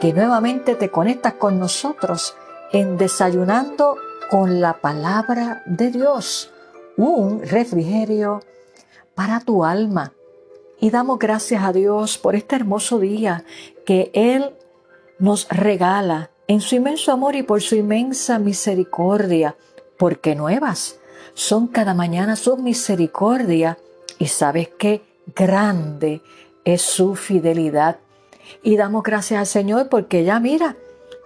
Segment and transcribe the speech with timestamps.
[0.00, 2.34] que nuevamente te conectas con nosotros
[2.72, 3.96] en Desayunando
[4.30, 6.52] con la Palabra de Dios,
[6.96, 8.42] un refrigerio
[9.14, 10.12] para tu alma.
[10.80, 13.44] Y damos gracias a Dios por este hermoso día
[13.84, 14.54] que Él
[15.18, 19.56] nos regala en su inmenso amor y por su inmensa misericordia,
[19.98, 21.00] porque nuevas
[21.34, 23.78] son cada mañana su misericordia
[24.18, 25.02] y sabes qué
[25.34, 26.22] grande
[26.64, 27.98] es su fidelidad
[28.62, 30.76] y damos gracias al Señor porque ya mira,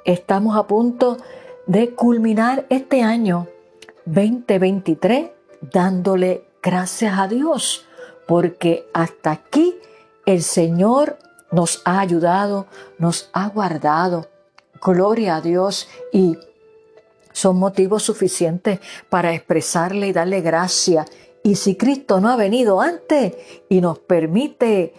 [0.04, 1.18] estamos a punto
[1.66, 3.48] de culminar este año
[4.06, 5.30] 2023
[5.72, 7.86] dándole gracias a Dios
[8.26, 9.76] porque hasta aquí
[10.26, 11.18] el Señor
[11.50, 12.66] nos ha ayudado,
[12.98, 14.28] nos ha guardado.
[14.80, 16.36] Gloria a Dios y
[17.32, 21.04] son motivos suficientes para expresarle y darle gracia.
[21.42, 23.34] Y si Cristo no ha venido antes
[23.68, 24.94] y nos permite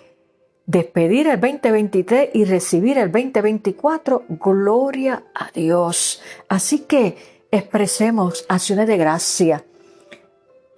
[0.66, 6.22] despedir el 2023 y recibir el 2024, gloria a Dios.
[6.48, 9.66] Así que expresemos acciones de gracia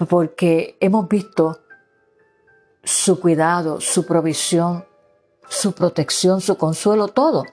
[0.09, 1.59] porque hemos visto
[2.83, 4.85] su cuidado, su provisión,
[5.47, 7.43] su protección, su consuelo, todo.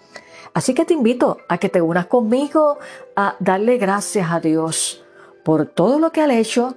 [0.54, 2.78] Así que te invito a que te unas conmigo
[3.16, 5.04] a darle gracias a Dios
[5.44, 6.76] por todo lo que ha hecho,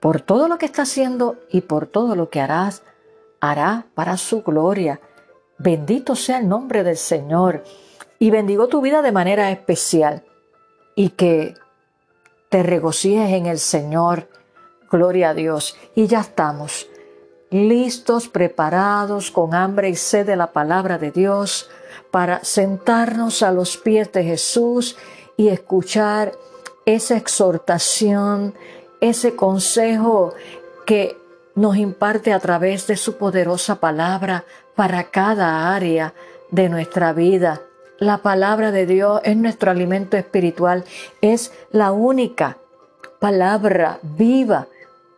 [0.00, 2.82] por todo lo que está haciendo y por todo lo que harás
[3.40, 5.00] hará para su gloria.
[5.58, 7.64] Bendito sea el nombre del Señor
[8.18, 10.24] y bendigo tu vida de manera especial
[10.94, 11.54] y que
[12.48, 14.28] te regocijes en el Señor.
[14.90, 15.76] Gloria a Dios.
[15.94, 16.88] Y ya estamos
[17.50, 21.70] listos, preparados, con hambre y sed de la palabra de Dios
[22.10, 24.96] para sentarnos a los pies de Jesús
[25.36, 26.32] y escuchar
[26.84, 28.54] esa exhortación,
[29.00, 30.34] ese consejo
[30.86, 31.16] que
[31.56, 34.44] nos imparte a través de su poderosa palabra
[34.76, 36.14] para cada área
[36.50, 37.62] de nuestra vida.
[37.98, 40.84] La palabra de Dios es nuestro alimento espiritual,
[41.22, 42.58] es la única
[43.18, 44.68] palabra viva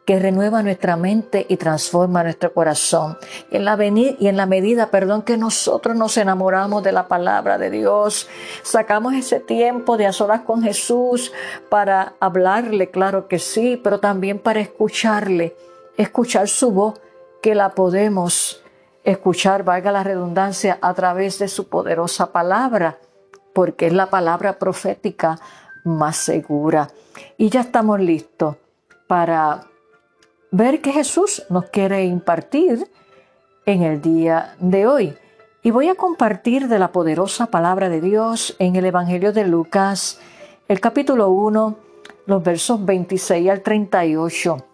[0.06, 3.18] que renueva nuestra mente y transforma nuestro corazón.
[3.50, 7.58] Y en la, y en la medida, perdón, que nosotros nos enamoramos de la palabra
[7.58, 8.26] de Dios,
[8.62, 11.30] sacamos ese tiempo de a solas con Jesús
[11.68, 15.54] para hablarle, claro que sí, pero también para escucharle
[15.98, 17.00] escuchar su voz,
[17.42, 18.62] que la podemos
[19.04, 22.98] escuchar, valga la redundancia, a través de su poderosa palabra,
[23.52, 25.38] porque es la palabra profética
[25.84, 26.88] más segura.
[27.36, 28.56] Y ya estamos listos
[29.06, 29.66] para
[30.50, 32.90] ver qué Jesús nos quiere impartir
[33.66, 35.16] en el día de hoy.
[35.62, 40.20] Y voy a compartir de la poderosa palabra de Dios en el Evangelio de Lucas,
[40.68, 41.76] el capítulo 1,
[42.26, 44.64] los versos 26 al 38.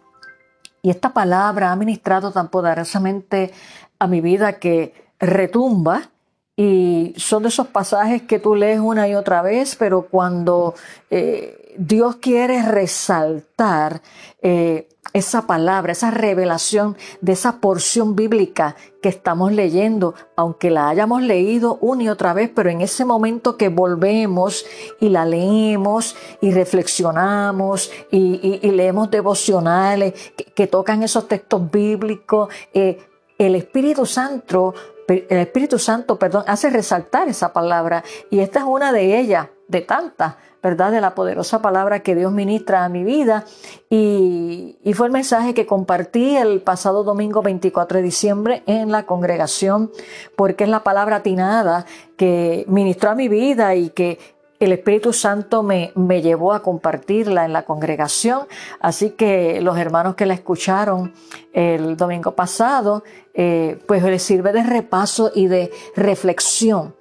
[0.84, 3.50] Y esta palabra ha ministrado tan poderosamente
[3.98, 6.10] a mi vida que retumba
[6.56, 10.74] y son de esos pasajes que tú lees una y otra vez, pero cuando
[11.08, 14.02] eh, Dios quiere resaltar
[14.42, 21.22] eh, esa palabra, esa revelación de esa porción bíblica que estamos leyendo, aunque la hayamos
[21.22, 24.64] leído una y otra vez, pero en ese momento que volvemos
[25.00, 30.14] y la leemos y reflexionamos y, leemos devocionales
[30.54, 32.98] que, tocan esos textos bíblicos, eh,
[33.38, 34.74] el Espíritu Santo,
[35.06, 39.80] el Espíritu Santo, perdón, hace resaltar esa palabra y esta es una de ellas, de
[39.80, 40.34] tantas
[40.64, 40.92] ¿verdad?
[40.92, 43.44] De la poderosa palabra que Dios ministra a mi vida.
[43.90, 49.92] Y, fue el mensaje que compartí el pasado domingo 24 de diciembre en la congregación,
[50.36, 51.84] porque es la palabra atinada
[52.16, 54.18] que ministró a mi vida y que
[54.58, 58.46] el Espíritu Santo me, me, llevó a compartirla en la congregación.
[58.80, 61.12] Así que los hermanos que la escucharon
[61.52, 66.94] el domingo pasado, eh, pues les sirve de repaso y de reflexión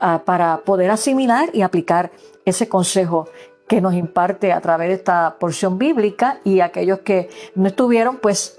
[0.00, 2.10] ah, para poder asimilar y aplicar
[2.44, 3.28] ese consejo
[3.66, 8.58] que nos imparte a través de esta porción bíblica y aquellos que no estuvieron, pues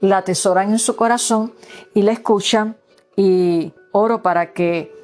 [0.00, 1.52] la atesoran en su corazón
[1.92, 2.76] y la escuchan
[3.16, 4.94] y oro para que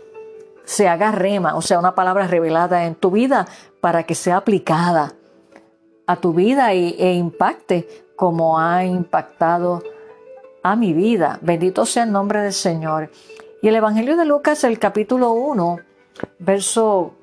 [0.64, 3.48] se haga rema, o sea, una palabra revelada en tu vida
[3.80, 5.14] para que sea aplicada
[6.06, 9.82] a tu vida y, e impacte como ha impactado
[10.62, 11.38] a mi vida.
[11.42, 13.10] Bendito sea el nombre del Señor.
[13.62, 15.80] Y el Evangelio de Lucas, el capítulo 1,
[16.38, 17.14] verso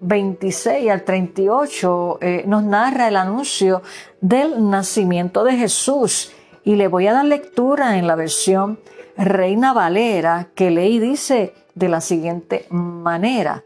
[0.00, 3.82] 26 al 38 eh, nos narra el anuncio
[4.20, 6.32] del nacimiento de Jesús
[6.62, 8.78] y le voy a dar lectura en la versión
[9.16, 13.64] Reina Valera que leí dice de la siguiente manera,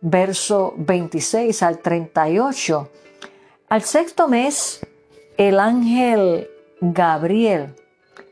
[0.00, 2.88] verso 26 al 38.
[3.68, 4.86] Al sexto mes,
[5.36, 6.48] el ángel
[6.80, 7.74] Gabriel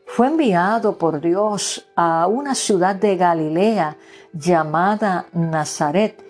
[0.06, 3.96] fue enviado por Dios a una ciudad de Galilea
[4.32, 6.24] llamada Nazaret,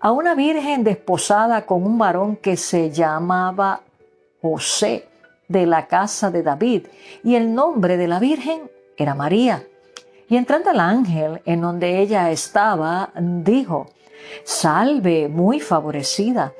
[0.00, 3.82] a una virgen desposada con un varón que se llamaba
[4.42, 5.08] José
[5.48, 6.88] de la casa de David,
[7.24, 9.64] y el nombre de la virgen era María.
[10.28, 13.88] Y entrando el ángel en donde ella estaba, dijo,
[14.44, 16.52] Salve, muy favorecida,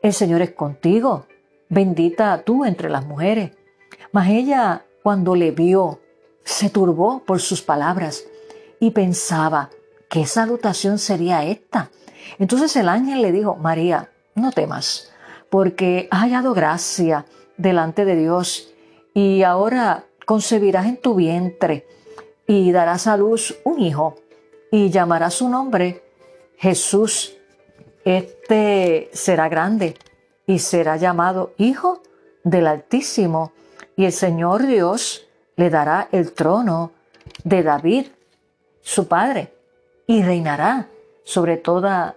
[0.00, 1.26] el Señor es contigo,
[1.68, 3.52] bendita tú entre las mujeres.
[4.12, 6.00] Mas ella, cuando le vio,
[6.44, 8.24] se turbó por sus palabras
[8.78, 9.70] y pensaba,
[10.08, 11.90] ¿qué salutación sería esta?
[12.38, 15.12] Entonces el ángel le dijo, María, no temas,
[15.48, 17.26] porque has hallado gracia
[17.56, 18.72] delante de Dios
[19.14, 21.86] y ahora concebirás en tu vientre
[22.46, 24.16] y darás a luz un hijo
[24.70, 26.02] y llamarás su nombre
[26.56, 27.36] Jesús.
[28.04, 29.96] Este será grande
[30.46, 32.02] y será llamado Hijo
[32.44, 33.52] del Altísimo
[33.96, 35.28] y el Señor Dios
[35.60, 36.92] le dará el trono
[37.44, 38.06] de David,
[38.80, 39.52] su padre,
[40.06, 40.88] y reinará
[41.22, 42.16] sobre toda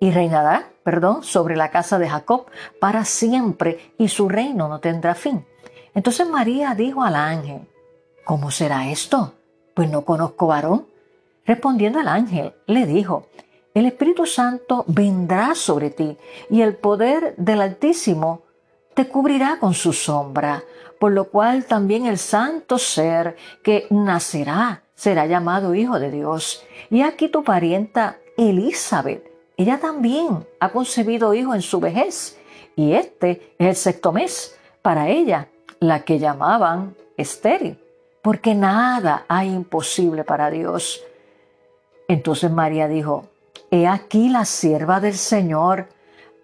[0.00, 2.46] y reinará, perdón, sobre la casa de Jacob
[2.80, 5.46] para siempre y su reino no tendrá fin.
[5.94, 7.60] Entonces María dijo al ángel,
[8.24, 9.34] ¿cómo será esto?
[9.74, 10.84] Pues no conozco varón.
[11.44, 13.28] Respondiendo al ángel, le dijo,
[13.72, 16.18] el Espíritu Santo vendrá sobre ti
[16.50, 18.42] y el poder del Altísimo
[18.94, 20.64] te cubrirá con su sombra
[20.98, 26.64] por lo cual también el santo ser que nacerá será llamado Hijo de Dios.
[26.90, 32.38] Y aquí tu parienta Elizabeth, ella también ha concebido hijo en su vejez,
[32.74, 35.48] y este es el sexto mes para ella,
[35.80, 37.78] la que llamaban estéril,
[38.22, 41.02] porque nada hay imposible para Dios.
[42.08, 43.28] Entonces María dijo,
[43.70, 45.88] He aquí la sierva del Señor,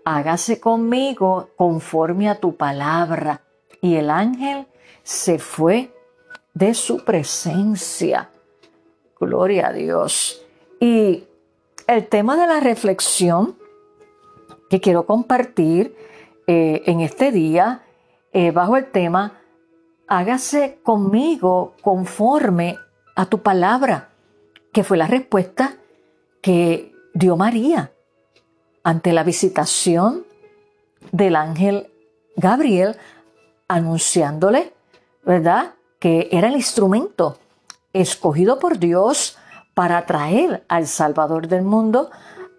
[0.05, 3.43] hágase conmigo conforme a tu palabra
[3.83, 4.67] y el ángel
[5.03, 5.93] se fue
[6.55, 8.31] de su presencia.
[9.21, 10.43] Gloria a Dios.
[10.81, 11.25] Y
[11.87, 13.57] el tema de la reflexión
[14.71, 15.95] que quiero compartir
[16.47, 17.83] eh, en este día,
[18.33, 19.41] eh, bajo el tema,
[20.07, 22.79] hágase conmigo conforme
[23.17, 24.11] a tu palabra,
[24.73, 25.77] que fue la respuesta
[26.41, 27.93] que dio María
[28.83, 30.25] ante la visitación
[31.11, 31.91] del ángel
[32.37, 32.97] Gabriel
[33.75, 34.73] anunciándole,
[35.25, 35.75] ¿verdad?
[35.99, 37.39] Que era el instrumento
[37.93, 39.39] escogido por Dios
[39.75, 42.11] para traer al Salvador del mundo,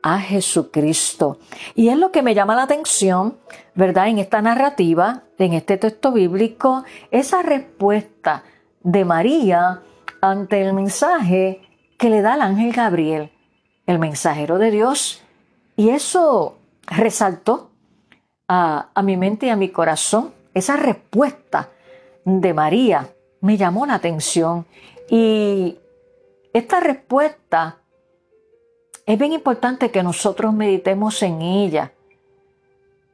[0.01, 1.39] a Jesucristo.
[1.75, 3.37] Y es lo que me llama la atención,
[3.73, 4.09] ¿verdad?
[4.09, 8.43] En esta narrativa, en este texto bíblico, esa respuesta
[8.81, 9.81] de María
[10.21, 11.61] ante el mensaje
[11.97, 13.31] que le da el ángel Gabriel,
[13.85, 15.21] el mensajero de Dios.
[15.77, 17.71] Y eso resaltó
[18.47, 21.69] a, a mi mente y a mi corazón esa respuesta
[22.25, 23.09] de María
[23.41, 24.65] me llamó la atención
[25.09, 25.77] y
[26.53, 27.79] esta respuesta
[29.05, 31.91] es bien importante que nosotros meditemos en ella,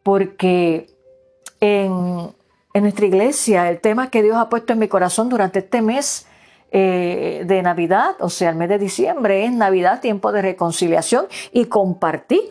[0.03, 0.87] porque
[1.59, 2.35] en,
[2.73, 6.27] nuestra iglesia el tema que Dios ha puesto en mi corazón durante este mes
[6.71, 11.65] eh, de Navidad, o sea, el mes de diciembre, es Navidad, tiempo de reconciliación, y
[11.65, 12.41] compartí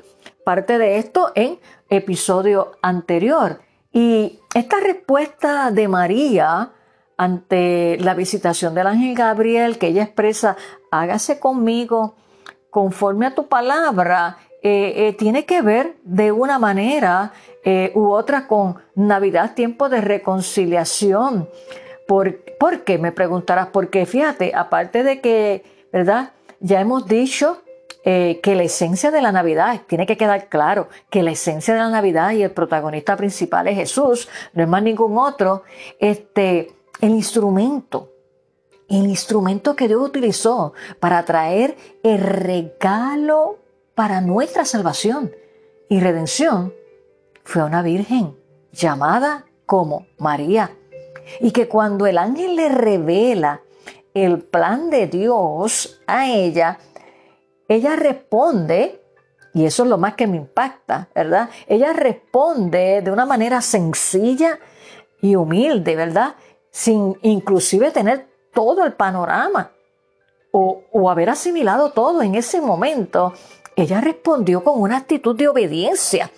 [0.45, 3.61] parte de esto en episodio anterior.
[3.93, 6.73] Y esta respuesta de María
[7.17, 10.57] ante la visitación del ángel Gabriel, que ella expresa,
[10.91, 12.15] hágase conmigo
[12.71, 17.33] conforme a tu palabra, eh, eh, tiene que ver de una manera
[17.65, 21.49] eh, u otra con Navidad, tiempo de reconciliación.
[22.07, 22.99] ¿Por, ¿Por qué?
[22.99, 26.33] Me preguntarás, porque fíjate, aparte de que, ¿verdad?
[26.61, 27.63] Ya hemos dicho
[28.11, 31.81] eh, que la esencia de la Navidad, tiene que quedar claro, que la esencia de
[31.81, 35.65] la Navidad y el protagonista principal es Jesús, no es más ningún otro,
[35.99, 38.11] este, el instrumento,
[38.89, 43.59] el instrumento que Dios utilizó para traer el regalo
[43.95, 45.31] para nuestra salvación
[45.91, 46.73] y redención
[47.45, 48.35] fue una virgen
[48.73, 50.71] llamada como María.
[51.41, 53.61] Y que cuando el ángel le revela
[54.15, 56.79] el plan de Dios a ella,
[57.69, 59.03] ella responde,
[59.53, 61.51] y eso es lo más que me impacta, ¿verdad?
[61.67, 64.59] Ella responde de una manera sencilla
[65.21, 66.35] y humilde, ¿verdad?
[66.71, 69.73] Sin inclusive tener todo el panorama
[70.51, 73.33] o, haber asimilado todo en ese momento.
[73.77, 76.31] ella respondió con una actitud de obediencia.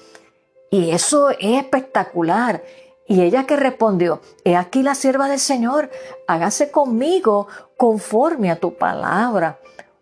[0.71, 2.63] Y eso es espectacular.
[3.07, 5.91] Y ella que respondió, he aquí la sierva del Señor,
[6.29, 9.59] hágase conmigo conforme a tu palabra.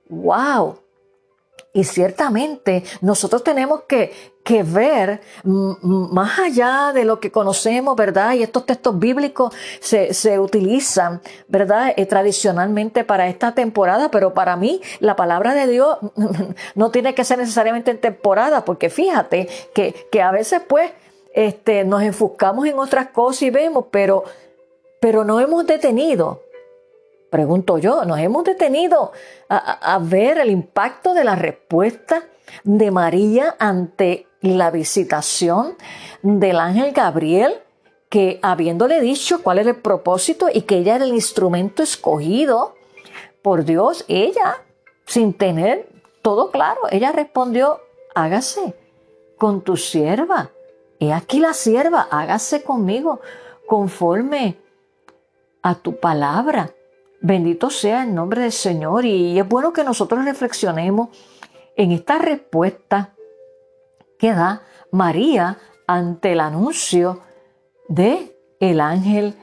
[0.08, 0.78] ¡Wow!
[1.78, 8.32] Y ciertamente nosotros tenemos que, que ver más allá de lo que conocemos, ¿verdad?
[8.32, 11.92] Y estos textos bíblicos se, se utilizan, ¿verdad?
[11.96, 15.98] Eh, tradicionalmente para esta temporada, pero para mí la palabra de Dios
[16.74, 20.90] no tiene que ser necesariamente en temporada, porque fíjate que, que a veces pues
[21.32, 24.24] este, nos enfocamos en otras cosas y vemos, pero,
[25.00, 26.42] pero no hemos detenido
[27.30, 29.12] pregunto yo, nos hemos detenido
[29.48, 32.24] a, ver el impacto de la respuesta
[32.64, 35.76] de María ante la visitación
[36.22, 37.60] del ángel Gabriel,
[38.08, 42.74] que habiéndole dicho cuál era el propósito y que ella era el instrumento escogido
[43.42, 44.62] por Dios, ella,
[45.06, 45.88] sin tener
[46.22, 47.80] todo claro, ella respondió,
[48.14, 48.74] hágase
[49.36, 50.50] con tu sierva.
[51.00, 53.20] He aquí la sierva, hágase conmigo
[53.66, 54.58] conforme
[55.62, 56.72] a tu palabra.
[57.20, 61.08] Bendito sea el nombre del Señor y es bueno que nosotros reflexionemos
[61.76, 63.14] en esta respuesta
[64.18, 67.20] que da María ante el anuncio
[67.88, 69.34] de el ángel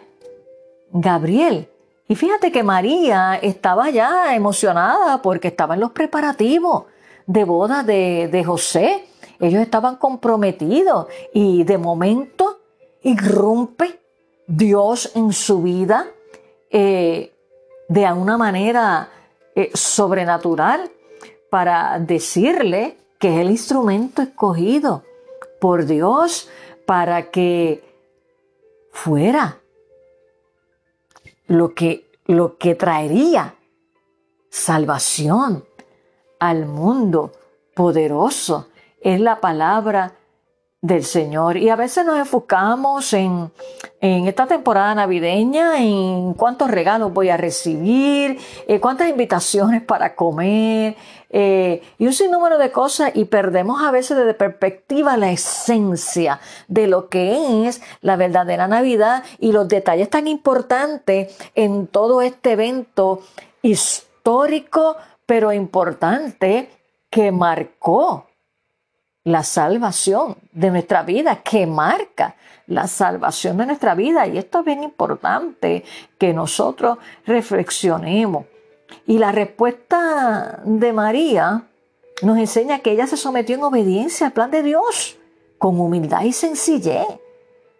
[0.91, 1.69] Gabriel.
[2.07, 6.85] Y fíjate que María estaba ya emocionada porque estaba en los preparativos
[7.25, 9.05] de boda de, José.
[9.39, 12.59] Ellos estaban comprometidos y de momento
[13.01, 13.99] irrumpe
[14.47, 16.07] Dios en su vida.
[16.69, 17.34] Eh,
[17.87, 19.09] de una manera
[19.55, 20.91] eh, sobrenatural
[21.49, 25.03] para decirle que es el instrumento escogido
[25.59, 26.49] por Dios
[26.85, 27.83] para que
[28.91, 29.59] fuera
[31.47, 33.55] lo que, lo que traería
[34.49, 35.65] salvación
[36.39, 37.31] al mundo
[37.73, 38.67] poderoso.
[39.01, 40.15] Es la palabra
[40.85, 41.57] del Señor.
[41.57, 43.51] Y a veces nos enfocamos en,
[44.01, 48.37] esta temporada navideña, en cuántos regalos voy a recibir,
[48.67, 50.95] eh, cuántas invitaciones para comer,
[51.31, 56.85] eh, y un sinnúmero de cosas, y perdemos a veces de perspectiva la esencia de
[56.85, 63.21] lo que es la verdadera Navidad y los detalles tan importantes en todo este evento
[63.63, 66.69] histórico, pero importante
[67.09, 68.27] que marcó
[69.25, 72.35] la salvación de nuestra vida, que marca
[72.67, 74.27] la salvación de nuestra vida.
[74.27, 75.83] Y esto es bien importante
[76.17, 78.45] que nosotros reflexionemos.
[79.07, 81.63] Y la respuesta de María
[82.21, 85.17] nos enseña que ella se sometió en obediencia al plan de Dios,
[85.57, 87.07] con humildad y sencillez,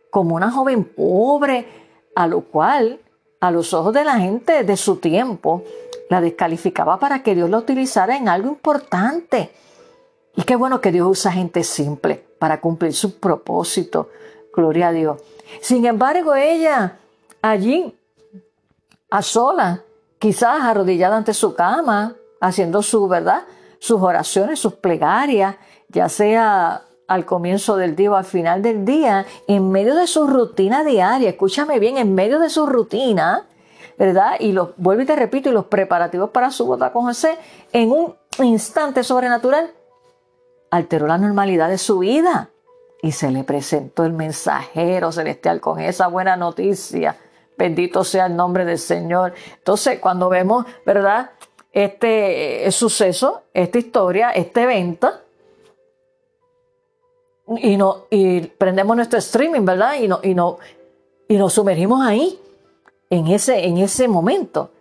[0.09, 1.67] como una joven pobre,
[2.15, 2.99] a lo cual,
[3.39, 5.63] a los ojos de la gente de su tiempo,
[6.09, 9.51] la descalificaba para que Dios la utilizara en algo importante
[10.35, 14.09] y qué bueno que Dios usa gente simple para cumplir su propósito.
[14.53, 15.21] Gloria a Dios.
[15.61, 16.97] Sin embargo, ella
[17.41, 17.95] allí,
[19.09, 19.83] a sola,
[20.19, 23.43] quizás arrodillada ante su cama, haciendo su verdad,
[23.79, 25.55] sus oraciones, sus plegarias,
[25.89, 30.25] ya sea al comienzo del día o al final del día, en medio de su
[30.25, 33.45] rutina diaria, escúchame bien, en medio de su rutina,
[33.97, 34.37] ¿verdad?
[34.39, 37.37] Y los, vuelvo y te repito, y los preparativos para su boda con José,
[37.71, 39.71] en un instante sobrenatural,
[40.69, 42.49] alteró la normalidad de su vida
[43.01, 47.17] y se le presentó el mensajero celestial con esa buena noticia.
[47.57, 49.33] Bendito sea el nombre del Señor.
[49.57, 51.31] Entonces, cuando vemos, ¿verdad?
[51.71, 55.11] Este eh, suceso, esta historia, este evento,
[57.47, 59.95] y, no, y prendemos nuestro streaming, ¿verdad?
[60.01, 60.57] Y, no, y, no,
[61.27, 62.39] y nos sumergimos ahí,
[63.09, 64.71] en ese, en ese momento.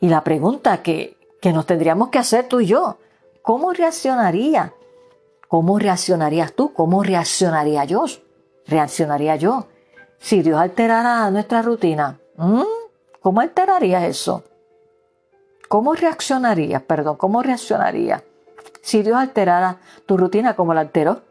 [0.00, 2.98] Y la pregunta que, que nos tendríamos que hacer tú y yo,
[3.42, 4.74] ¿cómo reaccionaría
[5.48, 6.74] ¿Cómo reaccionarías tú?
[6.74, 8.04] ¿Cómo reaccionaría yo?
[8.66, 9.66] ¿Reaccionaría yo?
[10.18, 12.20] Si Dios alterara nuestra rutina,
[13.20, 14.44] ¿cómo alteraría eso?
[15.68, 16.82] ¿Cómo reaccionarías?
[16.82, 18.22] Perdón, ¿cómo reaccionaría
[18.82, 21.22] si Dios alterara tu rutina como la alteró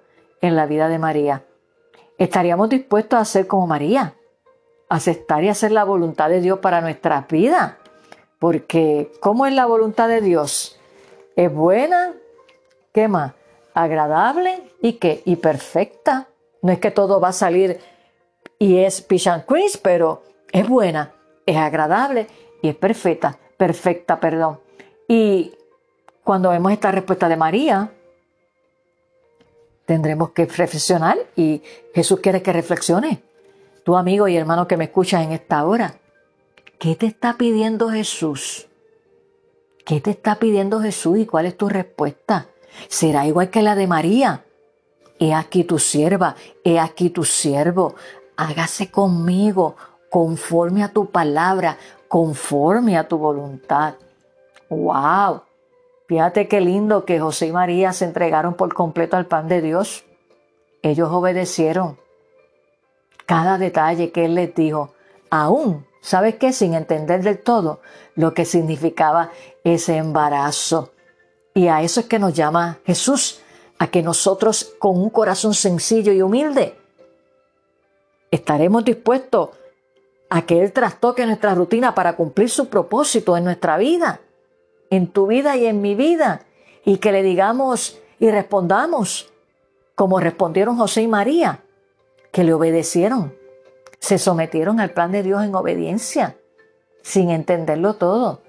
[0.41, 1.43] en la vida de María?
[2.17, 4.15] ¿Estaríamos dispuestos a ser como María?
[4.89, 7.74] Aceptar y hacer la voluntad de Dios para nuestras vidas.
[8.39, 10.79] Porque, ¿cómo es la voluntad de Dios?
[11.36, 12.13] ¿Es buena?
[12.93, 13.33] ¿Qué más?
[13.77, 16.27] Agradable y que y perfecta.
[16.63, 17.79] No es que todo va a salir
[18.57, 19.46] y es pish and
[19.84, 21.13] pero es buena,
[21.46, 22.27] es agradable
[22.63, 24.60] y es perfecta, perfecta, perdón.
[25.07, 25.53] Y
[26.24, 27.91] cuando vemos esta respuesta de María,
[29.86, 31.62] tendremos que reflexionar y
[31.93, 33.22] Jesús quiere que reflexione.
[33.84, 36.00] Tu amigo y hermano que me escuchas en esta hora,
[36.79, 38.67] ¿qué te está pidiendo Jesús?
[39.86, 42.48] ¿Qué te está pidiendo Jesús y cuál es tu respuesta?
[42.88, 44.46] Será igual que la de María.
[45.19, 47.96] He aquí tu sierva, he aquí tu siervo,
[48.36, 49.75] hágase conmigo
[50.10, 53.96] conforme a tu palabra, conforme a tu voluntad.
[54.69, 55.41] ¡Wow!
[56.07, 60.05] Fíjate qué lindo que José y María se entregaron por completo al pan de Dios.
[60.81, 61.98] Ellos obedecieron
[63.25, 64.93] cada detalle que Él les dijo,
[65.29, 66.53] aún, ¿sabes qué?
[66.53, 67.81] Sin entender del todo
[68.15, 69.31] lo que significaba
[69.65, 70.91] ese embarazo.
[71.57, 73.41] Y a eso es que nos llama Jesús,
[73.79, 76.77] a que nosotros con un corazón sencillo y humilde
[78.29, 79.49] estaremos dispuestos
[80.29, 84.21] a que Él trastoque nuestra rutina para cumplir su propósito en nuestra vida
[84.89, 86.41] en tu vida y en mi vida
[86.85, 89.31] y que le digamos y respondamos
[89.95, 91.63] como respondieron José y María,
[92.31, 93.33] que le obedecieron,
[93.97, 96.37] se sometieron al plan de Dios en obediencia,
[97.01, 98.43] sin entenderlo todo.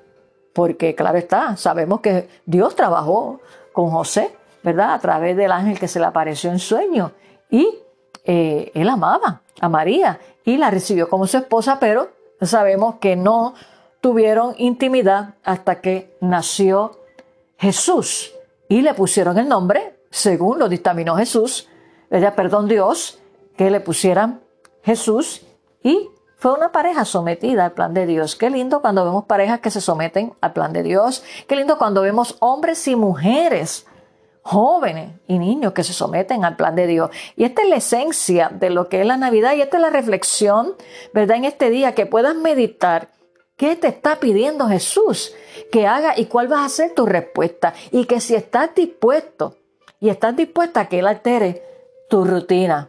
[0.59, 3.39] Porque claro está, sabemos que Dios trabajó
[3.73, 4.35] con José,
[4.65, 4.95] ¿verdad?
[4.95, 7.13] A través del ángel que se le apareció en sueño.
[7.49, 7.79] Y
[8.25, 12.09] eh, él amaba a María y la recibió como su esposa, pero
[12.43, 13.55] sabemos que no
[14.01, 17.03] tuvieron intimidad hasta que nació
[17.57, 18.35] Jesús
[18.69, 21.69] y le pusieron el nombre, según lo dictaminó Jesús,
[22.11, 23.21] ella, perdón Dios,
[23.57, 24.41] que le pusieran
[24.83, 25.43] Jesús
[25.85, 28.37] y fue una pareja sometida al plan de Dios.
[28.37, 31.25] Qué lindo cuando vemos parejas que se someten al plan de Dios.
[31.49, 33.87] Qué lindo cuando vemos hombres y mujeres,
[34.43, 37.11] jóvenes y niños que se someten al plan de Dios.
[37.35, 39.91] Y esta es la esencia de lo que es la Navidad y esta es la
[39.91, 40.75] reflexión,
[41.13, 41.39] ¿verdad?
[41.39, 43.09] En este día que puedas meditar
[43.59, 45.35] ¿Qué te está pidiendo Jesús
[45.73, 47.75] que haga y cuál va a ser tu respuesta?
[47.91, 49.57] Y que si estás dispuesto
[49.99, 51.65] y estás dispuesta a que Él altere
[52.09, 52.89] tu rutina.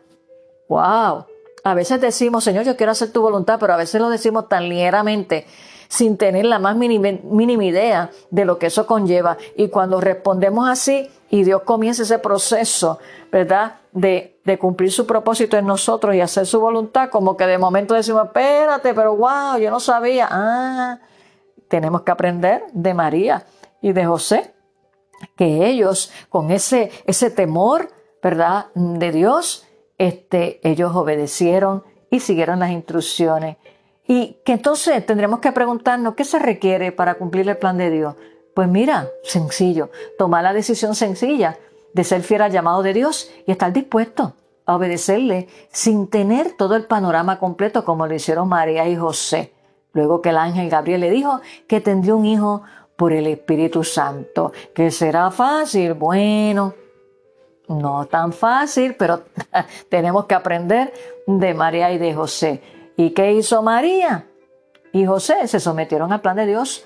[0.68, 1.26] ¡Wow!
[1.64, 4.70] A veces decimos, Señor, yo quiero hacer tu voluntad, pero a veces lo decimos tan
[4.70, 5.46] ligeramente
[5.90, 9.38] sin tener la más mínima, mínima idea de lo que eso conlleva.
[9.58, 13.00] Y cuando respondemos así y Dios comienza ese proceso,
[13.32, 13.78] ¿verdad?
[13.92, 17.96] De, de, cumplir su propósito en nosotros y hacer su voluntad, como que de momento
[17.96, 20.28] decimos, espérate, pero wow, yo no sabía.
[20.30, 21.00] Ah,
[21.68, 23.46] tenemos que aprender de María
[23.82, 24.54] y de José,
[25.36, 27.90] que ellos con ese, ese temor,
[28.22, 28.68] ¿verdad?
[28.76, 29.66] De Dios,
[30.00, 33.58] este, ellos obedecieron y siguieron las instrucciones.
[34.08, 38.16] Y que entonces tendremos que preguntarnos qué se requiere para cumplir el plan de Dios.
[38.56, 41.60] Pues mira, sencillo, tomar la decisión sencilla
[41.94, 44.34] de ser fiel al llamado de Dios y estar dispuesto
[44.66, 49.54] a obedecerle sin tener todo el panorama completo como lo hicieron María y José.
[49.94, 52.64] Luego que el ángel Gabriel le dijo que tendría un hijo
[52.96, 56.74] por el Espíritu Santo, que será fácil, bueno,
[57.70, 59.24] no tan fácil, pero
[59.90, 60.92] tenemos que aprender
[61.26, 62.62] de María y de José.
[62.98, 64.26] ¿Y qué hizo María?
[64.92, 66.84] Y José se sometieron al plan de Dios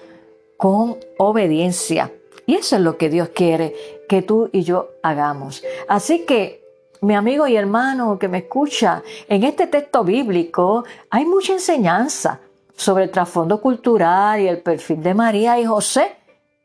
[0.57, 2.11] con obediencia.
[2.45, 3.73] Y eso es lo que Dios quiere
[4.09, 5.63] que tú y yo hagamos.
[5.87, 6.61] Así que,
[7.01, 12.39] mi amigo y hermano que me escucha, en este texto bíblico hay mucha enseñanza
[12.75, 16.15] sobre el trasfondo cultural y el perfil de María y José,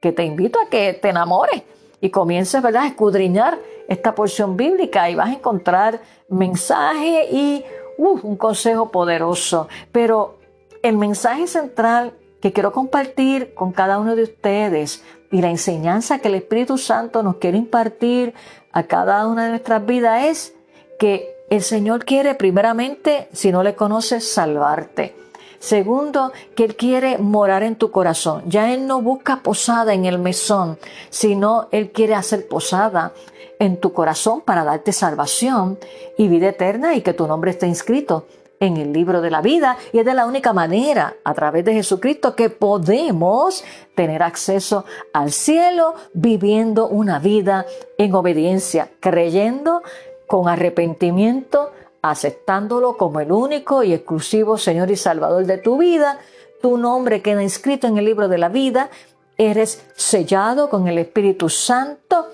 [0.01, 1.63] que te invito a que te enamores
[2.01, 2.83] y comiences ¿verdad?
[2.83, 3.59] a escudriñar
[3.89, 7.65] esta porción bíblica y vas a encontrar mensaje y
[7.97, 10.39] un consejo poderoso, pero
[10.83, 16.29] el mensaje central que quiero compartir con cada uno de ustedes y la enseñanza que
[16.29, 18.35] el Espíritu Santo nos quiere impartir
[18.73, 20.55] a cada una de nuestras vidas es
[20.99, 25.15] que el Señor quiere primeramente, si no le conoces, salvarte.
[25.59, 28.43] Segundo, que Él quiere morar en tu corazón.
[28.47, 30.79] Ya Él no busca posada en el mesón,
[31.11, 33.13] sino Él quiere hacer posada
[33.59, 35.79] en tu corazón para darte salvación
[36.17, 38.27] y vida eterna y que tu nombre esté inscrito
[38.61, 41.75] en el libro de la vida y es de la única manera a través de
[41.75, 47.67] Jesucristo que podemos tener acceso al cielo viviendo una vida
[47.99, 49.83] en obediencia, creyendo
[50.27, 51.71] con arrepentimiento,
[52.03, 56.19] aceptándolo como el único y exclusivo Señor y Salvador de tu vida.
[56.63, 58.91] Tu nombre queda inscrito en el libro de la vida,
[59.37, 62.27] eres sellado con el Espíritu Santo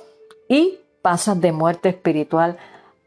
[0.48, 2.56] y pasas de muerte espiritual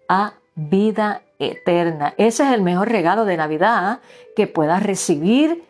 [0.07, 2.13] a vida eterna.
[2.17, 3.99] Ese es el mejor regalo de Navidad
[4.35, 5.63] que puedas recibir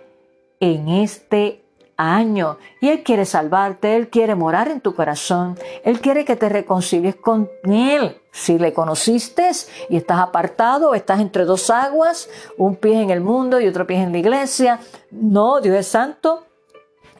[0.59, 1.63] en este
[1.97, 2.57] año.
[2.79, 7.15] Y Él quiere salvarte, Él quiere morar en tu corazón, Él quiere que te reconcilies
[7.15, 8.21] con Él.
[8.31, 9.49] Si le conociste
[9.89, 14.01] y estás apartado, estás entre dos aguas, un pie en el mundo y otro pie
[14.03, 14.79] en la iglesia.
[15.09, 16.45] No, Dios es santo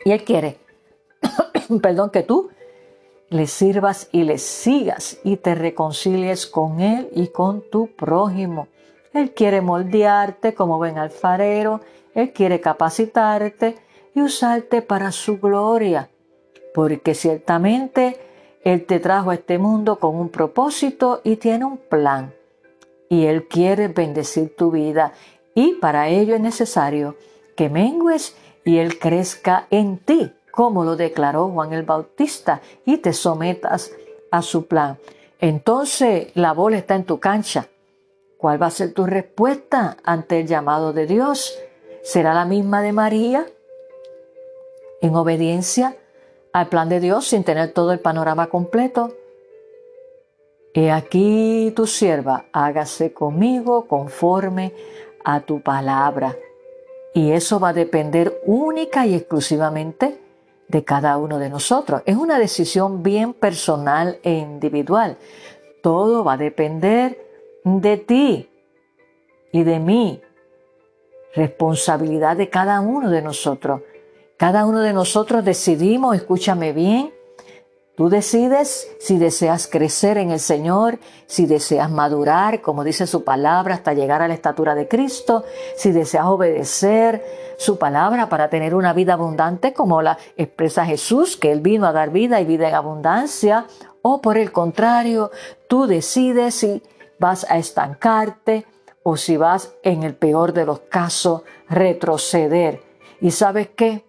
[0.06, 0.60] y Él quiere,
[1.82, 2.50] perdón, que tú
[3.30, 8.68] le sirvas y le sigas y te reconcilies con Él y con tu prójimo.
[9.14, 11.82] Él quiere moldearte como buen alfarero,
[12.14, 13.87] Él quiere capacitarte
[14.18, 16.10] y usarte para su gloria,
[16.74, 18.20] porque ciertamente
[18.64, 22.34] Él te trajo a este mundo con un propósito y tiene un plan.
[23.10, 25.14] Y Él quiere bendecir tu vida.
[25.54, 27.16] Y para ello es necesario
[27.56, 33.14] que mengues y Él crezca en ti, como lo declaró Juan el Bautista, y te
[33.14, 33.92] sometas
[34.32, 34.98] a su plan.
[35.40, 37.68] Entonces la bola está en tu cancha.
[38.40, 41.56] ¿Cuál va a ser tu respuesta ante el llamado de Dios?
[42.02, 43.46] ¿Será la misma de María?
[45.02, 45.96] En obediencia
[46.54, 49.14] al plan de Dios sin tener todo el panorama completo.
[50.74, 54.74] He aquí tu sierva, hágase conmigo conforme
[55.24, 56.36] a tu palabra.
[57.14, 60.20] Y eso va a depender única y exclusivamente
[60.68, 62.02] de cada uno de nosotros.
[62.06, 65.18] Es una decisión bien personal e individual.
[65.82, 67.18] Todo va a depender
[67.64, 68.50] de ti
[69.52, 70.22] y de mí.
[71.34, 73.82] Responsabilidad de cada uno de nosotros.
[74.38, 77.12] Cada uno de nosotros decidimos, escúchame bien,
[77.98, 83.74] Tú decides si deseas crecer en el Señor, si deseas madurar, como dice su palabra,
[83.74, 85.46] hasta llegar a la estatura de Cristo,
[85.76, 87.26] si deseas obedecer
[87.58, 91.92] su palabra para tener una vida abundante, como la expresa Jesús, que Él vino a
[91.92, 93.66] dar vida y vida en abundancia,
[94.04, 95.32] o por el contrario,
[95.68, 96.84] tú decides si
[97.18, 98.68] vas a estancarte
[99.02, 102.84] o si vas, en el peor de los casos, retroceder.
[103.22, 104.07] ¿Y sabes qué?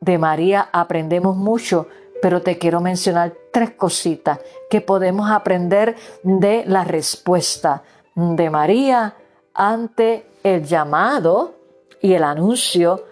[0.00, 1.88] De María aprendemos mucho
[2.22, 7.82] pero te quiero mencionar tres cositas que podemos aprender de la respuesta
[8.14, 9.14] de María
[9.54, 11.54] ante el llamado
[12.00, 13.04] y el anuncio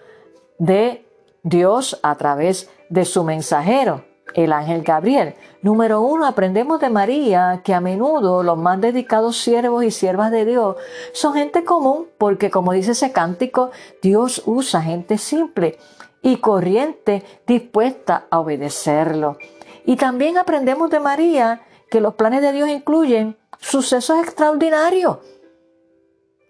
[0.57, 1.05] de
[1.43, 5.35] Dios a través de su mensajero, el ángel Gabriel.
[5.61, 10.45] Número uno, aprendemos de María que a menudo los más dedicados siervos y siervas de
[10.45, 10.75] Dios
[11.13, 13.71] son gente común, porque como dice ese cántico,
[14.01, 15.77] Dios usa gente simple
[16.25, 19.37] y corriente dispuesta a obedecerlo.
[19.85, 21.61] Y también aprendemos de María
[21.91, 25.19] que los planes de Dios incluyen sucesos extraordinarios.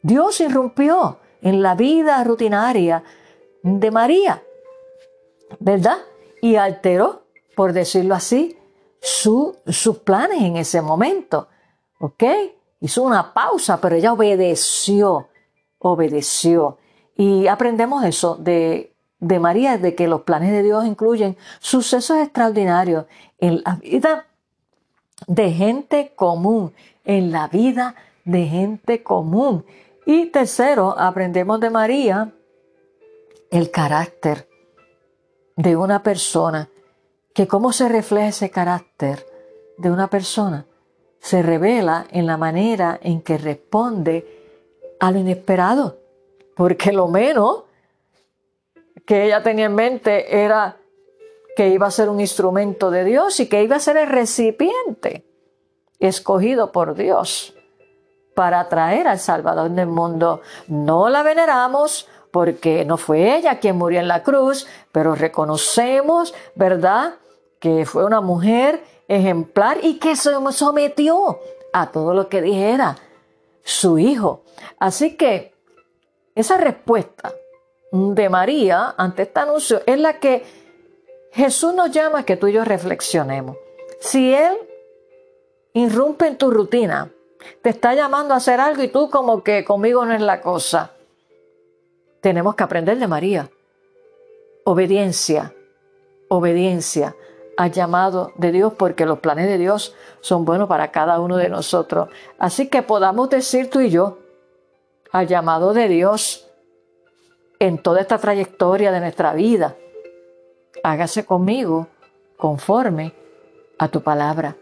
[0.01, 3.03] Dios irrumpió en la vida rutinaria
[3.63, 4.41] de María,
[5.59, 5.97] ¿verdad?
[6.41, 8.57] Y alteró, por decirlo así,
[9.01, 11.49] sus planes en ese momento.
[11.99, 12.23] ¿Ok?
[12.79, 15.27] Hizo una pausa, pero ella obedeció,
[15.79, 16.77] obedeció.
[17.17, 18.94] Y aprendemos eso de
[19.25, 23.05] de María de que los planes de Dios incluyen sucesos extraordinarios
[23.39, 24.27] en la vida
[25.25, 29.65] de gente común, en la vida de gente común.
[30.05, 32.33] Y tercero, aprendemos de María
[33.49, 34.47] el carácter
[35.55, 36.69] de una persona,
[37.33, 39.25] que cómo se refleja ese carácter
[39.79, 40.67] de una persona,
[41.19, 45.97] se revela en la manera en que responde a lo inesperado,
[46.55, 47.64] porque lo menos
[49.05, 50.77] que ella tenía en mente era
[51.55, 55.25] que iba a ser un instrumento de Dios y que iba a ser el recipiente
[55.99, 57.53] escogido por Dios
[58.33, 60.41] para traer al Salvador del mundo.
[60.67, 67.15] No la veneramos porque no fue ella quien murió en la cruz, pero reconocemos, ¿verdad?,
[67.59, 71.39] que fue una mujer ejemplar y que se sometió
[71.71, 72.97] a todo lo que dijera
[73.63, 74.43] su hijo.
[74.77, 75.53] Así que
[76.35, 77.33] esa respuesta
[77.95, 80.43] de María ante este anuncio es la que
[81.31, 83.57] Jesús nos llama a que tú y yo reflexionemos.
[83.99, 84.57] Si Él
[85.73, 87.11] irrumpe en tu rutina,
[87.61, 90.91] te está llamando a hacer algo y tú como que conmigo no es la cosa,
[92.21, 93.49] tenemos que aprender de María.
[94.65, 95.53] Obediencia,
[96.27, 97.15] obediencia
[97.55, 101.49] al llamado de Dios porque los planes de Dios son buenos para cada uno de
[101.49, 102.09] nosotros.
[102.39, 104.17] Así que podamos decir tú y yo
[105.11, 106.44] al llamado de Dios
[107.67, 109.75] en toda esta trayectoria de nuestra vida.
[110.83, 111.87] Hágase conmigo
[112.37, 113.13] conforme
[113.79, 114.55] a tu palabra.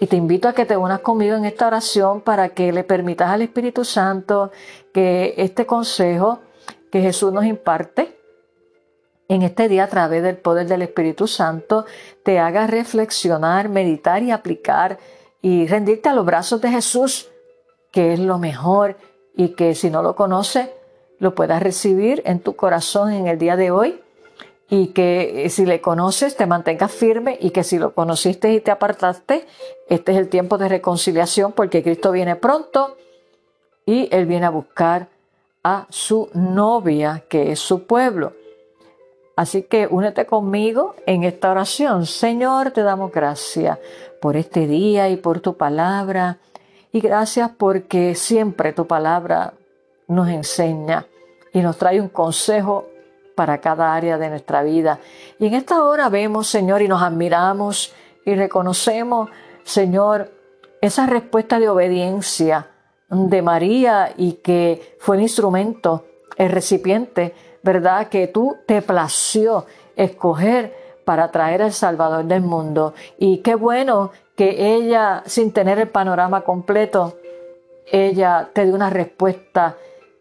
[0.00, 3.30] Y te invito a que te unas conmigo en esta oración para que le permitas
[3.30, 4.50] al Espíritu Santo
[4.92, 6.40] que este consejo
[6.90, 8.16] que Jesús nos imparte
[9.28, 11.84] en este día a través del poder del Espíritu Santo
[12.24, 14.98] te haga reflexionar, meditar y aplicar
[15.42, 17.28] y rendirte a los brazos de Jesús,
[17.92, 18.96] que es lo mejor
[19.36, 20.70] y que si no lo conoces,
[21.18, 24.00] lo puedas recibir en tu corazón en el día de hoy
[24.70, 28.60] y que eh, si le conoces te mantengas firme y que si lo conociste y
[28.60, 29.46] te apartaste,
[29.88, 32.96] este es el tiempo de reconciliación porque Cristo viene pronto
[33.86, 35.08] y Él viene a buscar
[35.64, 38.32] a su novia, que es su pueblo.
[39.36, 42.06] Así que únete conmigo en esta oración.
[42.06, 43.78] Señor, te damos gracias
[44.20, 46.38] por este día y por tu palabra.
[46.90, 49.54] Y gracias porque siempre tu palabra
[50.08, 51.06] nos enseña
[51.52, 52.88] y nos trae un consejo
[53.34, 54.98] para cada área de nuestra vida.
[55.38, 57.94] Y en esta hora vemos, Señor, y nos admiramos
[58.24, 59.30] y reconocemos,
[59.62, 60.32] Señor,
[60.80, 62.68] esa respuesta de obediencia
[63.08, 66.04] de María y que fue el instrumento,
[66.36, 68.08] el recipiente, ¿verdad?
[68.08, 69.66] Que tú te plació
[69.96, 72.94] escoger para traer al Salvador del mundo.
[73.18, 77.18] Y qué bueno que ella, sin tener el panorama completo,
[77.90, 79.76] ella te dio una respuesta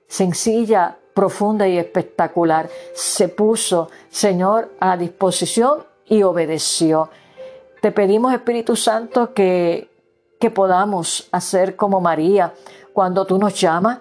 [0.08, 2.70] sencilla, profunda y espectacular.
[2.94, 7.10] Se puso, Señor, a disposición y obedeció.
[7.82, 9.90] Te pedimos, Espíritu Santo, que,
[10.40, 12.54] que podamos hacer como María
[12.94, 14.00] cuando tú nos llamas,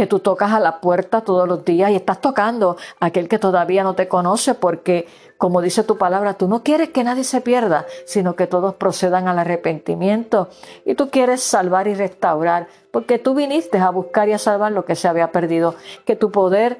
[0.00, 3.38] que tú tocas a la puerta todos los días y estás tocando a aquel que
[3.38, 7.42] todavía no te conoce porque, como dice tu palabra, tú no quieres que nadie se
[7.42, 10.48] pierda, sino que todos procedan al arrepentimiento.
[10.86, 14.86] Y tú quieres salvar y restaurar porque tú viniste a buscar y a salvar lo
[14.86, 15.74] que se había perdido.
[16.06, 16.78] Que tu poder,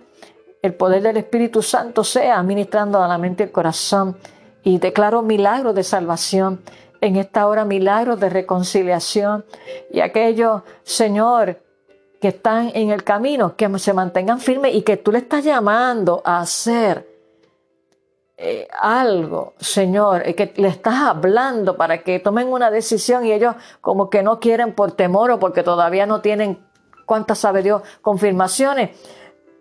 [0.63, 4.17] el poder del Espíritu Santo sea ministrando a la mente y el corazón.
[4.63, 6.63] Y declaro milagros de salvación
[7.03, 9.45] en esta hora, milagros de reconciliación.
[9.91, 11.59] Y aquellos, Señor,
[12.21, 16.23] que están en el camino, que se mantengan firmes y que tú le estás llamando
[16.25, 17.09] a hacer
[18.37, 23.55] eh, algo, Señor, y que le estás hablando para que tomen una decisión y ellos
[23.81, 26.59] como que no quieren por temor o porque todavía no tienen,
[27.07, 28.91] cuántas sabe Dios, confirmaciones,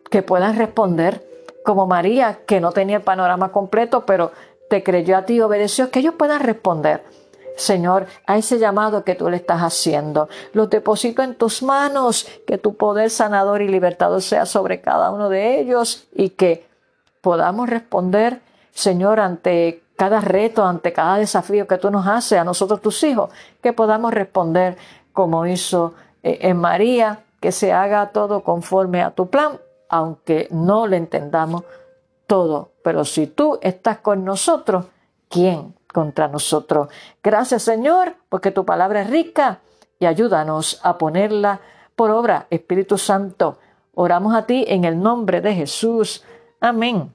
[0.09, 1.25] que puedan responder
[1.63, 4.31] como María, que no tenía el panorama completo, pero
[4.69, 7.03] te creyó a ti y obedeció, que ellos puedan responder
[7.59, 10.29] Señor, a ese llamado que tú le estás haciendo.
[10.53, 15.27] Los deposito en tus manos, que tu poder sanador y libertador sea sobre cada uno
[15.27, 16.65] de ellos y que
[17.21, 18.41] podamos responder,
[18.71, 23.29] Señor, ante cada reto, ante cada desafío que tú nos haces a nosotros tus hijos,
[23.61, 24.77] que podamos responder
[25.11, 30.87] como hizo eh, en María, que se haga todo conforme a tu plan, aunque no
[30.87, 31.63] le entendamos
[32.25, 32.71] todo.
[32.83, 34.85] Pero si tú estás con nosotros,
[35.27, 36.89] ¿quién contra nosotros.
[37.23, 39.59] Gracias Señor, porque tu palabra es rica
[39.99, 41.59] y ayúdanos a ponerla
[41.95, 42.47] por obra.
[42.49, 43.59] Espíritu Santo,
[43.93, 46.23] oramos a ti en el nombre de Jesús.
[46.61, 47.13] Amén.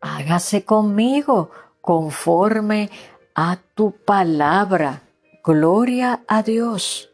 [0.00, 2.90] Hágase conmigo conforme
[3.34, 5.02] a tu palabra.
[5.44, 7.11] Gloria a Dios.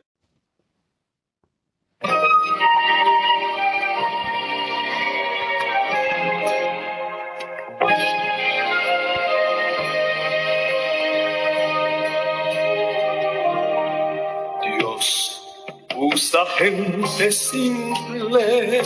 [16.58, 18.82] Gente simple.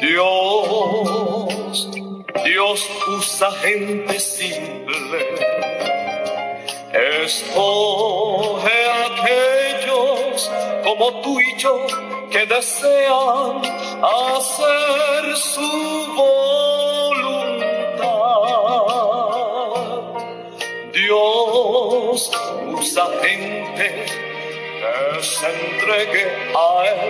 [0.00, 1.90] Dios,
[2.44, 5.18] Dios usa gente simple.
[7.24, 10.50] Escoge a aquellos
[10.84, 11.86] como tú y yo
[12.30, 13.62] que desean
[14.00, 15.70] hacer su
[16.14, 17.34] voluntad.
[20.92, 22.30] Dios
[22.78, 24.23] usa gente
[25.24, 27.00] se entregue a Él.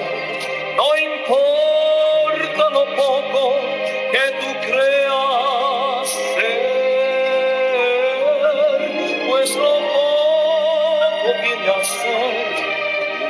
[0.77, 3.42] No importa lo poco
[4.12, 6.74] que tú creas ser,
[9.29, 12.35] pues lo poco viene a ser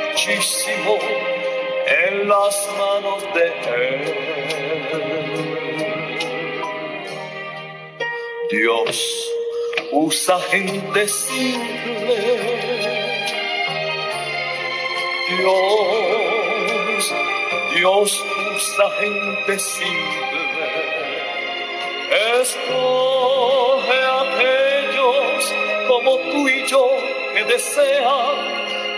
[0.09, 0.93] muchísimo
[1.87, 3.45] en las manos de
[3.87, 4.01] Él.
[8.51, 9.31] Dios
[9.91, 12.54] usa gente simple
[15.27, 17.13] Dios,
[17.73, 20.43] Dios usa gente simple,
[22.41, 25.53] escoge a aquellos
[25.87, 26.87] como tú y yo
[27.33, 28.35] que desean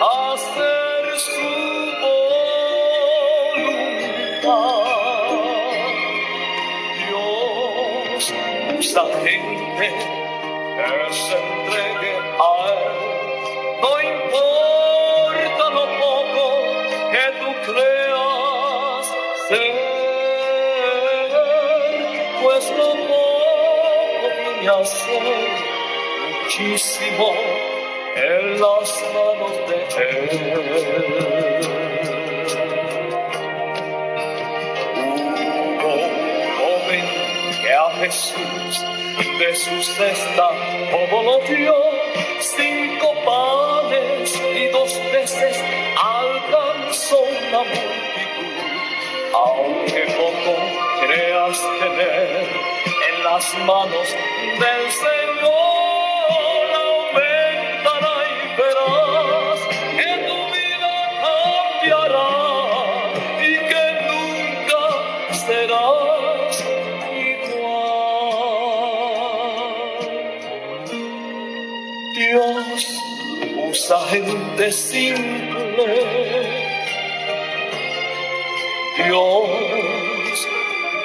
[0.01, 1.49] hacer su
[4.41, 4.67] voluntad.
[7.07, 8.33] Dios
[8.77, 9.87] usa gente
[26.43, 27.33] muchísimo
[28.15, 30.29] en las manos de Él.
[35.81, 36.03] Hubo un
[36.57, 37.05] joven
[37.61, 38.85] que a Jesús
[39.39, 40.49] de su cesta
[40.89, 41.75] todo lo dio,
[42.39, 45.63] cinco panes y dos peces
[45.95, 48.57] alcanzó la multitud.
[49.33, 50.55] Aunque poco
[51.05, 52.96] creas tener en
[53.29, 54.07] las manos
[54.61, 59.59] del Señor, aumentará y verás
[59.97, 60.93] que tu vida
[61.25, 62.33] cambiará
[63.49, 64.83] y que nunca
[65.43, 66.55] serás
[67.29, 67.87] igual.
[72.15, 72.81] Dios
[73.69, 75.95] usa gente simple.
[79.03, 80.37] Dios,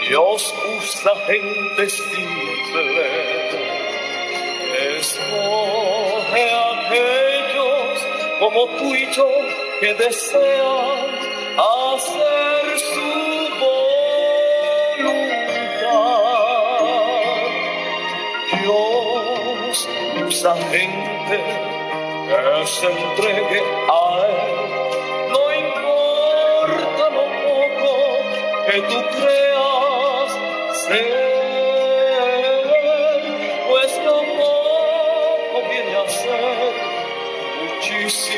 [0.08, 0.40] Dios
[0.78, 1.61] usa gente
[4.98, 8.06] Escoge aquellos
[8.40, 9.28] como tú y yo
[9.80, 11.08] que desean
[11.58, 13.32] hacer su
[20.32, 21.38] esa gente
[22.28, 24.36] que se entregue a Él.
[25.30, 27.90] No importa lo poco
[28.66, 29.51] que tú creas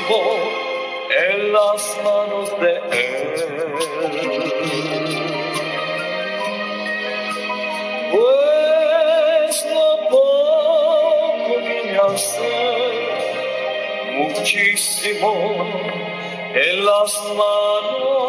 [0.08, 0.36] muchísimo
[1.28, 3.24] en las manos de Él.
[14.12, 15.32] muchísimo
[16.54, 18.24] en las manos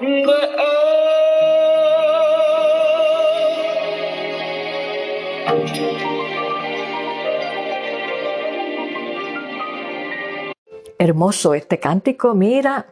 [0.00, 0.71] de
[11.02, 12.86] Hermoso este cántico, mira,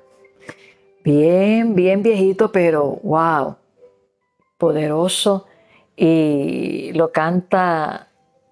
[1.05, 3.55] bien, bien viejito, pero wow,
[4.59, 5.47] poderoso.
[5.95, 8.09] Y lo canta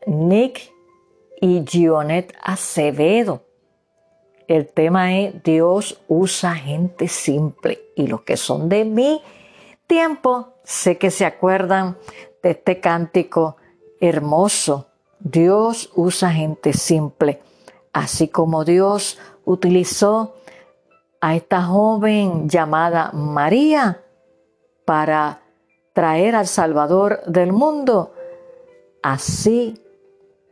[0.06, 0.72] Nick
[1.40, 3.42] y Gionet Acevedo.
[4.46, 9.20] El tema es Dios usa gente simple y los que son de mi
[9.88, 11.98] tiempo sé que se acuerdan
[12.44, 13.56] de este cántico
[14.00, 14.86] hermoso.
[15.18, 17.40] Dios usa gente simple,
[17.92, 20.34] así como Dios utilizó
[21.20, 24.02] a esta joven llamada María
[24.84, 25.40] para
[25.92, 28.12] traer al Salvador del mundo.
[29.02, 29.82] Así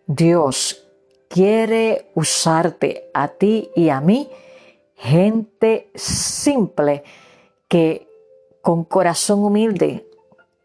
[0.06, 0.88] Dios
[1.28, 4.30] quiere usarte a ti y a mí,
[4.94, 7.04] gente simple
[7.68, 8.08] que
[8.62, 10.08] con corazón humilde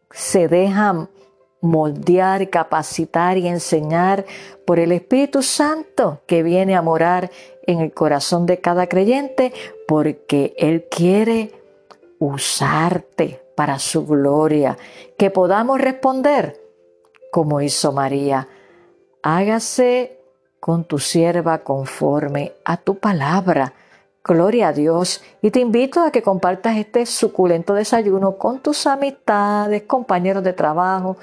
[0.10, 1.10] se dejan
[1.62, 4.26] moldear, capacitar y enseñar
[4.66, 7.32] por el Espíritu Santo que viene a morar
[7.68, 9.54] en el corazón de cada creyente
[9.88, 11.52] porque Él quiere
[12.20, 14.78] usarte para su gloria,
[15.18, 16.60] que podamos responder
[17.32, 18.48] como hizo María
[19.22, 20.20] hágase
[20.60, 23.74] con tu sierva conforme a tu palabra.
[24.24, 25.24] Gloria a Dios.
[25.42, 31.18] Y te invito a que compartas este suculento desayuno con tus amistades, compañeros de trabajo,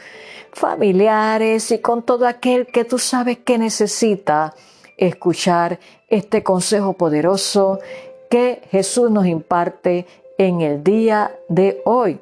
[0.53, 4.55] familiares y con todo aquel que tú sabes que necesita
[4.97, 7.79] escuchar este consejo poderoso
[8.29, 10.07] que Jesús nos imparte
[10.37, 12.19] en el día de hoy.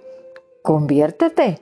[0.62, 1.60] Conviértete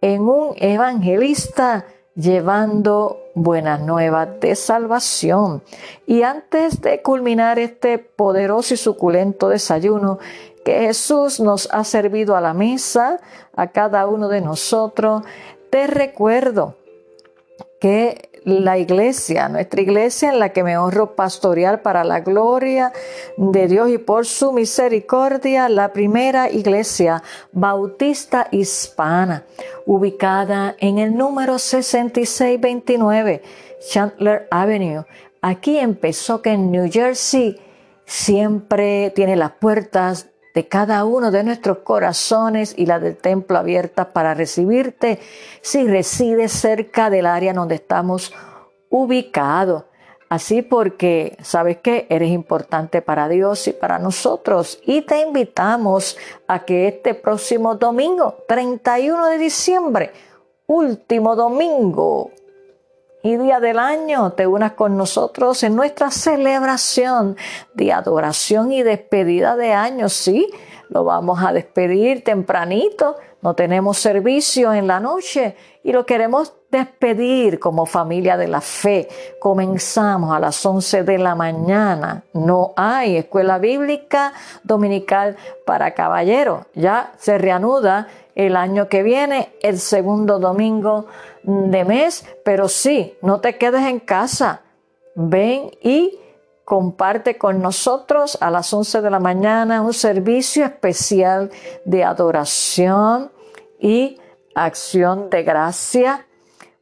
[0.00, 5.62] en un evangelista llevando buenas nuevas de salvación.
[6.06, 10.18] Y antes de culminar este poderoso y suculento desayuno
[10.64, 13.20] que Jesús nos ha servido a la mesa,
[13.56, 15.22] a cada uno de nosotros,
[15.70, 16.76] te recuerdo
[17.80, 22.92] que la iglesia, nuestra iglesia en la que me honro pastorear para la gloria
[23.36, 29.44] de Dios y por su misericordia, la primera iglesia bautista hispana,
[29.86, 33.42] ubicada en el número 6629
[33.88, 35.04] Chandler Avenue.
[35.40, 37.60] Aquí empezó que en New Jersey
[38.04, 44.12] siempre tiene las puertas de cada uno de nuestros corazones y la del templo abierta
[44.12, 45.18] para recibirte
[45.60, 48.32] si resides cerca del área donde estamos
[48.90, 49.84] ubicados.
[50.28, 54.80] Así porque sabes que eres importante para Dios y para nosotros.
[54.86, 60.12] Y te invitamos a que este próximo domingo, 31 de diciembre,
[60.66, 62.30] último domingo
[63.22, 67.36] y día del año te unas con nosotros en nuestra celebración
[67.74, 70.08] de adoración y despedida de año.
[70.08, 70.48] Sí,
[70.88, 77.58] lo vamos a despedir tempranito, no tenemos servicio en la noche y lo queremos despedir
[77.58, 79.08] como familia de la fe.
[79.40, 82.24] Comenzamos a las 11 de la mañana.
[82.32, 84.32] No hay escuela bíblica
[84.64, 86.66] dominical para caballeros.
[86.74, 91.06] Ya se reanuda el año que viene, el segundo domingo
[91.42, 94.62] de mes, pero sí, no te quedes en casa.
[95.14, 96.18] Ven y
[96.64, 101.50] comparte con nosotros a las 11 de la mañana un servicio especial
[101.84, 103.30] de adoración
[103.78, 104.18] y
[104.54, 106.26] acción de gracia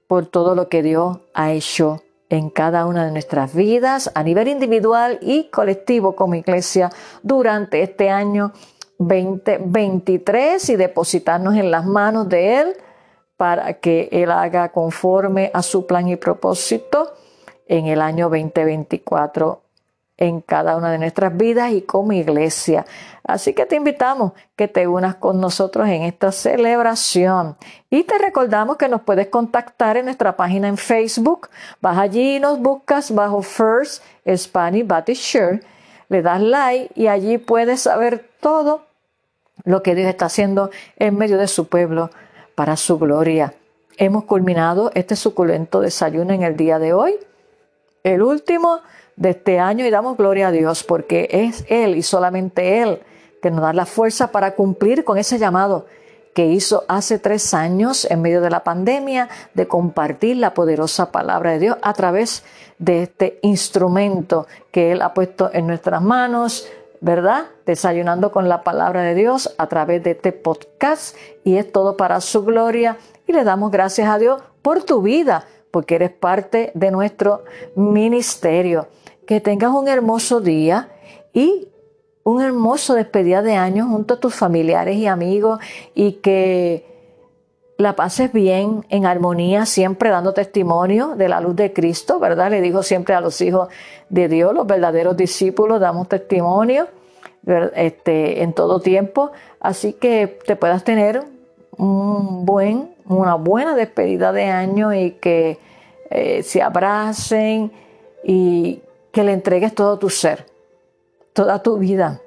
[0.07, 4.49] por todo lo que Dios ha hecho en cada una de nuestras vidas a nivel
[4.49, 6.91] individual y colectivo como iglesia
[7.23, 8.53] durante este año
[9.01, 12.77] 2023 y depositarnos en las manos de Él
[13.39, 17.15] para que Él haga conforme a su plan y propósito
[17.67, 19.63] en el año 2024
[20.19, 22.85] en cada una de nuestras vidas y como iglesia.
[23.25, 27.57] Así que te invitamos que te unas con nosotros en esta celebración.
[27.89, 31.49] Y te recordamos que nos puedes contactar en nuestra página en Facebook.
[31.81, 34.05] Vas allí y nos buscas bajo First
[34.37, 35.63] Spanish Baptist Church.
[36.11, 38.90] Le das like y allí puedes saber todo
[39.65, 42.11] lo que Dios está haciendo en medio de su pueblo
[42.55, 43.55] para su gloria.
[43.97, 47.15] Hemos culminado este suculento desayuno en el día de hoy.
[48.03, 48.81] El último
[49.17, 53.01] de este año y damos gloria a Dios porque es Él y solamente Él
[53.43, 55.87] que nos da la fuerza para cumplir con ese llamado
[56.35, 61.53] que hizo hace tres años en medio de la pandemia de compartir la poderosa palabra
[61.53, 62.45] de Dios a través
[62.79, 66.69] de este instrumento que Él ha puesto en nuestras manos,
[67.01, 67.47] ¿verdad?
[67.67, 71.17] Desayunando con la palabra de Dios a través de este podcast.
[71.45, 72.99] Y es todo para su gloria.
[73.27, 77.45] Y le damos gracias a Dios por tu vida porque eres parte de nuestro
[77.77, 78.89] ministerio.
[79.27, 80.89] Que tengas un hermoso día
[81.33, 81.69] y
[82.25, 85.61] un hermoso despedida de año junto a tus familiares y amigos.
[85.95, 86.90] Y que
[87.81, 92.51] la pases bien, en armonía, siempre dando testimonio de la luz de Cristo, ¿verdad?
[92.51, 93.69] Le digo siempre a los hijos
[94.09, 96.89] de Dios, los verdaderos discípulos, damos testimonio
[97.75, 99.31] este, en todo tiempo.
[99.61, 101.25] Así que te puedas tener
[101.79, 105.59] una buena despedida de año y que
[106.11, 107.73] eh, se abracen
[108.25, 110.47] y que le entregues todo tu ser,
[111.33, 112.21] toda tu vida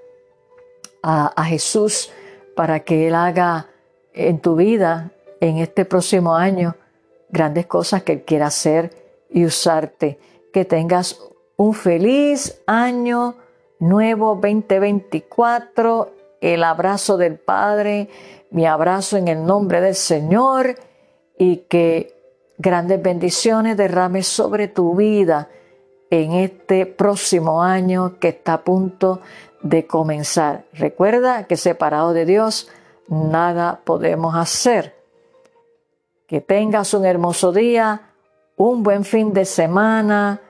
[1.01, 2.11] a, Jesús
[2.55, 3.67] para que Él haga
[4.13, 5.11] en tu vida,
[5.43, 6.77] en este próximo año,
[7.29, 8.91] grandes cosas que Él quiera hacer
[9.29, 10.17] y usarte.
[10.53, 11.19] Que tengas
[11.57, 13.35] un feliz año
[13.77, 18.07] nuevo 2024, el abrazo del Padre,
[18.51, 20.75] mi abrazo en el nombre del Señor
[21.37, 22.15] y que
[22.57, 25.49] grandes bendiciones derrames sobre tu vida
[26.09, 29.19] en este próximo año que está a punto
[29.61, 30.63] de comenzar.
[30.71, 32.69] Recuerda que separado de Dios
[33.09, 35.02] nada podemos hacer.
[36.33, 38.09] Que tengas un hermoso día,
[38.55, 40.41] un buen fin de semana,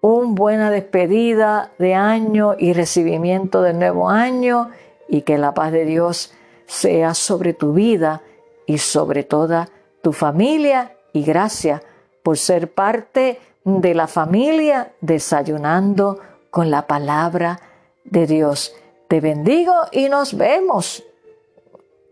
[0.00, 4.70] una buena despedida de año y recibimiento del nuevo año
[5.06, 6.32] y que la paz de Dios
[6.66, 8.22] sea sobre tu vida
[8.66, 9.68] y sobre toda
[10.02, 11.80] tu familia y gracias
[12.24, 16.18] por ser parte de la familia desayunando
[16.50, 17.60] con la palabra
[18.02, 18.74] de Dios.
[19.06, 21.04] Te bendigo y nos vemos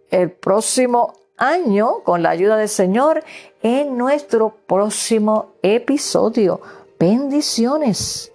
[0.08, 3.22] el próximo año con la ayuda del Señor
[3.62, 6.60] en nuestro próximo episodio.
[6.98, 8.32] Bendiciones.